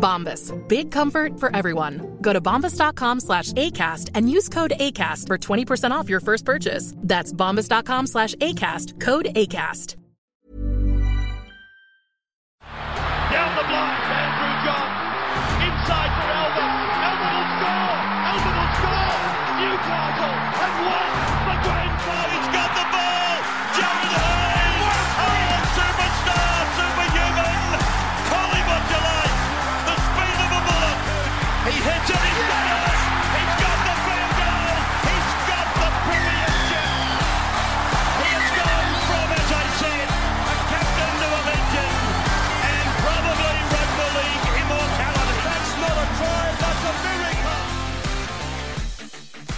Bombas. 0.00 0.52
Big 0.68 0.90
comfort 0.90 1.38
for 1.38 1.54
everyone. 1.54 2.18
Go 2.20 2.32
to 2.32 2.40
bombas.com 2.40 3.20
slash 3.20 3.52
ACAST 3.52 4.10
and 4.14 4.30
use 4.30 4.48
code 4.48 4.72
ACAST 4.80 5.26
for 5.26 5.38
20% 5.38 5.90
off 5.92 6.08
your 6.08 6.20
first 6.20 6.44
purchase. 6.44 6.94
That's 6.96 7.32
bombas.com 7.32 8.06
slash 8.06 8.34
ACAST. 8.36 8.98
Code 9.00 9.26
ACAST. 9.36 9.96
Down 13.30 13.54
the 13.54 13.62
block, 13.62 14.00
Andrew 14.10 14.54
Johns. 14.66 15.62
Inside 15.62 16.12
for 16.18 16.30
Albert. 16.34 16.74
Albert 17.06 17.30
will 17.30 17.48
score. 17.54 17.94
Albert 18.26 18.56
will 18.58 18.72
score. 18.74 19.14
Newcastle 19.60 20.36
have 20.58 20.76
won 20.82 21.10
the 21.46 21.56
grand 21.62 21.94
final. 22.02 22.59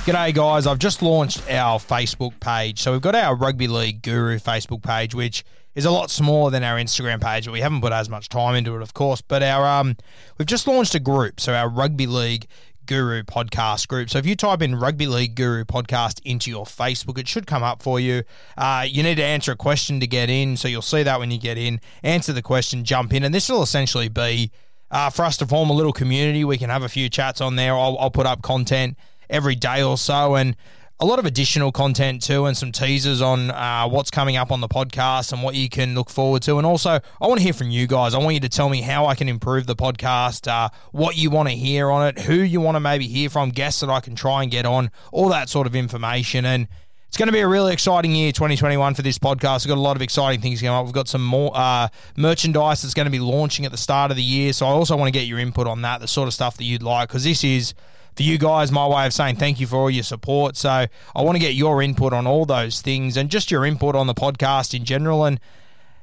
G'day, 0.05 0.35
guys. 0.35 0.67
I've 0.67 0.81
just 0.81 1.01
launched 1.01 1.49
our 1.49 1.79
Facebook 1.79 2.41
page. 2.41 2.81
So 2.81 2.91
we've 2.91 3.01
got 3.01 3.15
our 3.15 3.37
Rugby 3.37 3.69
League 3.69 4.03
Guru 4.03 4.41
Facebook 4.41 4.83
page, 4.83 5.15
which 5.15 5.45
is 5.77 5.85
a 5.85 5.93
lot 5.93 6.11
smaller 6.11 6.51
than 6.51 6.65
our 6.65 6.77
Instagram 6.77 7.23
page, 7.23 7.45
but 7.45 7.53
we 7.53 7.61
haven't 7.61 7.83
put 7.83 7.93
as 7.93 8.09
much 8.09 8.29
time 8.29 8.57
into 8.57 8.75
it, 8.75 8.83
of 8.83 8.95
course. 8.95 9.21
But 9.21 9.45
our 9.45 9.65
um, 9.65 9.97
we've 10.37 10.49
just 10.49 10.67
launched 10.67 10.97
a 10.97 10.99
group, 10.99 11.39
so 11.39 11.55
our 11.55 11.69
Rugby 11.69 12.09
League 12.09 12.49
Guru 12.85 13.23
podcast 13.23 13.87
group. 13.87 14.11
So 14.11 14.19
if 14.19 14.27
you 14.27 14.35
type 14.35 14.61
in 14.61 14.75
Rugby 14.75 15.07
League 15.07 15.37
Guru 15.37 15.65
podcast 15.65 16.21
into 16.25 16.51
your 16.51 16.65
Facebook, 16.65 17.17
it 17.17 17.29
should 17.29 17.47
come 17.47 17.63
up 17.63 17.81
for 17.81 18.01
you. 18.01 18.25
Uh, 18.59 18.85
you 18.85 19.05
need 19.05 19.19
to 19.19 19.25
answer 19.25 19.53
a 19.53 19.57
question 19.57 20.01
to 20.01 20.09
get 20.09 20.29
in, 20.29 20.57
so 20.57 20.67
you'll 20.67 20.83
see 20.83 21.05
that 21.05 21.21
when 21.21 21.31
you 21.31 21.39
get 21.39 21.59
in. 21.59 21.81
Answer 22.03 22.33
the 22.33 22.43
question, 22.43 22.83
jump 22.83 23.15
in, 23.15 23.23
and 23.23 23.33
this 23.33 23.49
will 23.49 23.63
essentially 23.63 24.09
be 24.09 24.51
uh, 24.91 25.11
for 25.11 25.25
us 25.25 25.37
to 25.37 25.47
form 25.47 25.71
a 25.71 25.75
little 25.75 25.93
community. 25.93 26.45
We 26.45 26.59
can 26.59 26.71
have 26.71 26.83
a 26.83 26.89
few 26.89 27.09
chats 27.09 27.41
on 27.41 27.55
there. 27.55 27.75
I'll, 27.77 27.97
I'll 28.01 28.11
put 28.11 28.27
up 28.27 28.43
content 28.43 28.97
every 29.33 29.57
day 29.57 29.83
or 29.83 29.99
so, 29.99 30.37
and 30.37 30.55
a 31.01 31.07
lot 31.07 31.19
of 31.19 31.27
additional 31.27 31.73
content 31.73 32.23
too, 32.23 32.47
and 32.47 32.57
some 32.57 32.71
teasers 32.71 33.21
on 33.21 33.51
uh, 33.51 33.89
what's 33.89 34.13
coming 34.13 34.37
up 34.37 34.53
on 34.53 34.61
the 34.61 34.69
podcast 34.69 35.33
and 35.33 35.43
what 35.43 35.57
you 35.57 35.69
can 35.69 35.97
look 35.97 36.09
forward 36.09 36.43
to. 36.43 36.59
And 36.59 36.67
also, 36.67 37.01
I 37.21 37.27
want 37.27 37.39
to 37.39 37.43
hear 37.43 37.53
from 37.53 37.71
you 37.71 37.89
guys. 37.89 38.15
I 38.15 38.19
want 38.19 38.35
you 38.35 38.41
to 38.41 38.49
tell 38.49 38.69
me 38.69 38.83
how 38.83 39.07
I 39.07 39.17
can 39.17 39.29
improve 39.29 39.67
the 39.67 39.75
podcast, 39.75 40.47
uh, 40.47 40.69
what 40.93 41.17
you 41.17 41.29
want 41.29 41.49
to 41.49 41.57
hear 41.57 41.91
on 41.91 42.07
it, 42.07 42.21
who 42.21 42.35
you 42.35 42.61
want 42.61 42.77
to 42.77 42.81
maybe 42.81 43.09
hear 43.09 43.29
from, 43.29 43.51
guests 43.51 43.81
that 43.81 43.91
I 43.91 43.99
can 43.99 44.15
try 44.15 44.43
and 44.43 44.53
get 44.53 44.65
on, 44.65 44.93
all 45.11 45.29
that 45.31 45.49
sort 45.49 45.67
of 45.67 45.75
information. 45.75 46.45
And 46.45 46.69
it's 47.09 47.17
going 47.17 47.27
to 47.27 47.33
be 47.33 47.41
a 47.41 47.49
really 47.49 47.73
exciting 47.73 48.15
year, 48.15 48.31
2021, 48.31 48.95
for 48.95 49.03
this 49.03 49.19
podcast. 49.19 49.65
We've 49.65 49.71
got 49.71 49.79
a 49.79 49.81
lot 49.83 49.97
of 49.97 50.03
exciting 50.03 50.41
things 50.41 50.63
going 50.63 50.73
on. 50.73 50.85
We've 50.85 50.95
got 50.95 51.09
some 51.09 51.25
more 51.25 51.51
uh, 51.53 51.89
merchandise 52.17 52.83
that's 52.83 52.95
going 52.95 53.07
to 53.07 53.11
be 53.11 53.19
launching 53.19 53.67
at 53.67 53.73
the 53.73 53.77
start 53.77 54.13
of 54.13 54.17
the 54.17 54.23
year. 54.23 54.53
So 54.53 54.67
I 54.67 54.71
also 54.71 54.97
want 54.97 55.13
to 55.13 55.19
get 55.19 55.27
your 55.27 55.41
input 55.41 55.67
on 55.67 55.83
that, 55.83 56.01
the 56.01 56.07
sort 56.07 56.29
of 56.29 56.33
stuff 56.33 56.57
that 56.59 56.65
you'd 56.65 56.83
like, 56.83 57.09
because 57.09 57.25
this 57.25 57.43
is 57.43 57.75
for 58.17 58.23
you 58.23 58.39
guys, 58.39 58.71
my 58.71 58.87
way 58.87 59.07
of 59.07 59.13
saying 59.13 59.37
thank 59.37 59.61
you 59.61 59.67
for 59.67 59.77
all 59.77 59.91
your 59.91 60.03
support. 60.03 60.57
So 60.57 60.69
I 60.69 60.89
want 61.23 61.37
to 61.37 61.41
get 61.41 61.55
your 61.55 61.83
input 61.83 62.13
on 62.13 62.27
all 62.27 62.45
those 62.45 62.81
things 62.83 63.17
and 63.17 63.31
just 63.31 63.51
your 63.51 63.65
input 63.65 63.95
on 63.95 64.07
the 64.07 64.15
podcast 64.15 64.75
in 64.75 64.85
general 64.85 65.25
and 65.25 65.41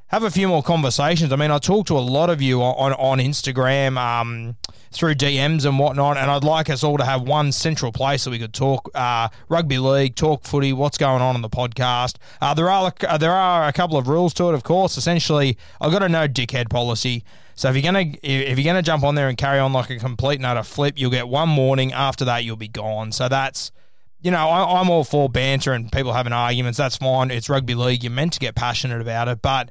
have 0.09 0.23
a 0.23 0.31
few 0.31 0.47
more 0.47 0.63
conversations. 0.63 1.31
I 1.31 1.35
mean, 1.35 1.51
I 1.51 1.59
talk 1.59 1.85
to 1.87 1.97
a 1.97 1.99
lot 1.99 2.29
of 2.29 2.41
you 2.41 2.61
on, 2.63 2.93
on 2.93 3.19
Instagram 3.19 3.97
um, 3.97 4.57
through 4.91 5.15
DMs 5.15 5.65
and 5.65 5.77
whatnot, 5.77 6.17
and 6.17 6.31
I'd 6.31 6.43
like 6.43 6.69
us 6.69 6.83
all 6.83 6.97
to 6.97 7.05
have 7.05 7.21
one 7.21 7.51
central 7.51 7.91
place 7.91 8.23
that 8.23 8.31
we 8.31 8.39
could 8.39 8.53
talk 8.53 8.89
uh, 8.95 9.29
rugby 9.49 9.77
league, 9.77 10.15
talk 10.15 10.43
footy, 10.43 10.73
what's 10.73 10.97
going 10.97 11.21
on 11.21 11.35
on 11.35 11.43
the 11.43 11.49
podcast. 11.49 12.15
Uh, 12.41 12.55
there 12.55 12.71
are 12.71 12.91
uh, 13.07 13.17
there 13.19 13.33
are 13.33 13.67
a 13.67 13.73
couple 13.73 13.97
of 13.97 14.07
rules 14.07 14.33
to 14.35 14.49
it, 14.49 14.55
of 14.55 14.63
course. 14.63 14.97
Essentially, 14.97 15.57
I've 15.79 15.91
got 15.91 16.01
a 16.01 16.09
no 16.09 16.27
dickhead 16.27 16.69
policy. 16.69 17.23
So 17.53 17.69
if 17.69 17.75
you're 17.75 17.83
gonna 17.83 18.13
if 18.23 18.57
you're 18.57 18.65
gonna 18.65 18.81
jump 18.81 19.03
on 19.03 19.13
there 19.13 19.29
and 19.29 19.37
carry 19.37 19.59
on 19.59 19.73
like 19.73 19.91
a 19.91 19.99
complete 19.99 20.41
nutter 20.41 20.63
flip, 20.63 20.95
you'll 20.97 21.11
get 21.11 21.27
one 21.27 21.55
warning. 21.55 21.93
After 21.93 22.25
that, 22.25 22.43
you'll 22.43 22.55
be 22.55 22.67
gone. 22.67 23.11
So 23.11 23.29
that's 23.29 23.71
you 24.21 24.31
know 24.31 24.49
I, 24.49 24.79
I'm 24.79 24.89
all 24.89 25.03
for 25.03 25.29
banter 25.29 25.73
and 25.73 25.91
people 25.91 26.13
having 26.13 26.33
arguments. 26.33 26.79
That's 26.79 26.97
fine. 26.97 27.29
It's 27.29 27.47
rugby 27.47 27.75
league. 27.75 28.03
You're 28.03 28.11
meant 28.11 28.33
to 28.33 28.39
get 28.39 28.55
passionate 28.55 29.01
about 29.01 29.27
it, 29.27 29.43
but 29.43 29.69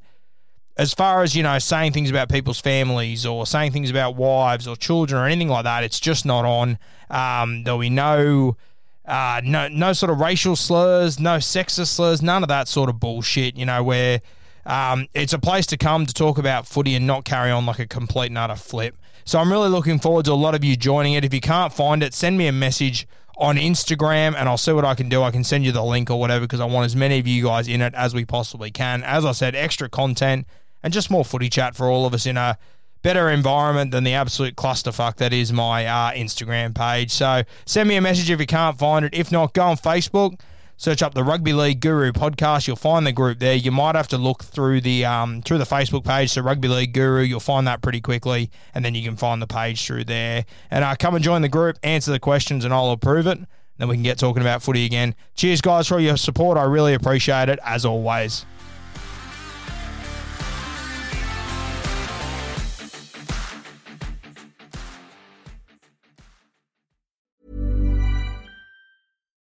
as 0.78 0.94
far 0.94 1.22
as 1.22 1.34
you 1.34 1.42
know 1.42 1.58
saying 1.58 1.92
things 1.92 2.08
about 2.08 2.28
people's 2.28 2.60
families 2.60 3.26
or 3.26 3.44
saying 3.44 3.72
things 3.72 3.90
about 3.90 4.14
wives 4.14 4.66
or 4.66 4.76
children 4.76 5.20
or 5.20 5.26
anything 5.26 5.48
like 5.48 5.64
that 5.64 5.82
it's 5.84 6.00
just 6.00 6.24
not 6.24 6.44
on 6.44 6.78
um, 7.10 7.64
there'll 7.64 7.80
be 7.80 7.90
no 7.90 8.56
uh, 9.04 9.40
no 9.44 9.68
no 9.68 9.92
sort 9.92 10.10
of 10.10 10.20
racial 10.20 10.56
slurs 10.56 11.18
no 11.18 11.36
sexist 11.36 11.88
slurs 11.88 12.22
none 12.22 12.42
of 12.42 12.48
that 12.48 12.68
sort 12.68 12.88
of 12.88 13.00
bullshit 13.00 13.56
you 13.56 13.66
know 13.66 13.82
where 13.82 14.20
um, 14.64 15.08
it's 15.14 15.32
a 15.32 15.38
place 15.38 15.66
to 15.66 15.76
come 15.76 16.06
to 16.06 16.14
talk 16.14 16.38
about 16.38 16.66
footy 16.66 16.94
and 16.94 17.06
not 17.06 17.24
carry 17.24 17.50
on 17.50 17.66
like 17.66 17.78
a 17.78 17.86
complete 17.86 18.26
and 18.26 18.38
utter 18.38 18.56
flip 18.56 18.96
so 19.24 19.38
i'm 19.38 19.50
really 19.50 19.68
looking 19.68 19.98
forward 19.98 20.24
to 20.24 20.32
a 20.32 20.34
lot 20.34 20.54
of 20.54 20.62
you 20.62 20.76
joining 20.76 21.14
it 21.14 21.24
if 21.24 21.34
you 21.34 21.40
can't 21.40 21.72
find 21.72 22.02
it 22.02 22.14
send 22.14 22.38
me 22.38 22.46
a 22.46 22.52
message 22.52 23.06
on 23.40 23.54
Instagram 23.54 24.34
and 24.36 24.48
I'll 24.48 24.58
see 24.58 24.72
what 24.72 24.84
I 24.84 24.96
can 24.96 25.08
do. 25.08 25.22
I 25.22 25.30
can 25.30 25.44
send 25.44 25.64
you 25.64 25.70
the 25.70 25.84
link 25.84 26.10
or 26.10 26.18
whatever 26.18 26.40
because 26.40 26.58
I 26.58 26.64
want 26.64 26.86
as 26.86 26.96
many 26.96 27.20
of 27.20 27.26
you 27.28 27.44
guys 27.44 27.68
in 27.68 27.80
it 27.82 27.94
as 27.94 28.12
we 28.12 28.24
possibly 28.24 28.72
can. 28.72 29.04
As 29.04 29.24
I 29.24 29.30
said, 29.30 29.54
extra 29.54 29.88
content 29.88 30.44
and 30.82 30.92
just 30.92 31.10
more 31.10 31.24
footy 31.24 31.48
chat 31.48 31.74
for 31.74 31.86
all 31.88 32.06
of 32.06 32.14
us 32.14 32.26
in 32.26 32.36
a 32.36 32.58
better 33.02 33.30
environment 33.30 33.90
than 33.90 34.04
the 34.04 34.14
absolute 34.14 34.56
clusterfuck 34.56 35.16
that 35.16 35.32
is 35.32 35.52
my 35.52 35.86
uh, 35.86 36.12
Instagram 36.12 36.74
page. 36.74 37.10
So 37.10 37.42
send 37.64 37.88
me 37.88 37.96
a 37.96 38.00
message 38.00 38.30
if 38.30 38.40
you 38.40 38.46
can't 38.46 38.78
find 38.78 39.04
it. 39.04 39.14
If 39.14 39.30
not, 39.30 39.54
go 39.54 39.62
on 39.62 39.76
Facebook, 39.76 40.40
search 40.76 41.02
up 41.02 41.14
the 41.14 41.22
Rugby 41.24 41.52
League 41.52 41.80
Guru 41.80 42.12
podcast. 42.12 42.66
You'll 42.66 42.76
find 42.76 43.06
the 43.06 43.12
group 43.12 43.38
there. 43.38 43.54
You 43.54 43.70
might 43.70 43.94
have 43.94 44.08
to 44.08 44.18
look 44.18 44.42
through 44.42 44.80
the 44.80 45.04
um, 45.04 45.42
through 45.42 45.58
the 45.58 45.64
Facebook 45.64 46.04
page, 46.04 46.30
so 46.30 46.42
Rugby 46.42 46.68
League 46.68 46.92
Guru. 46.92 47.22
You'll 47.22 47.40
find 47.40 47.66
that 47.66 47.82
pretty 47.82 48.00
quickly, 48.00 48.50
and 48.74 48.84
then 48.84 48.94
you 48.94 49.04
can 49.04 49.16
find 49.16 49.40
the 49.40 49.46
page 49.46 49.84
through 49.86 50.04
there. 50.04 50.44
And 50.70 50.84
uh, 50.84 50.96
come 50.98 51.14
and 51.14 51.22
join 51.22 51.42
the 51.42 51.48
group, 51.48 51.78
answer 51.82 52.10
the 52.10 52.20
questions, 52.20 52.64
and 52.64 52.74
I'll 52.74 52.90
approve 52.90 53.26
it. 53.26 53.38
Then 53.78 53.86
we 53.86 53.94
can 53.94 54.02
get 54.02 54.18
talking 54.18 54.42
about 54.42 54.60
footy 54.62 54.84
again. 54.84 55.14
Cheers, 55.36 55.60
guys, 55.60 55.86
for 55.86 55.94
all 55.94 56.00
your 56.00 56.16
support. 56.16 56.58
I 56.58 56.64
really 56.64 56.94
appreciate 56.94 57.48
it, 57.48 57.60
as 57.64 57.84
always. 57.84 58.44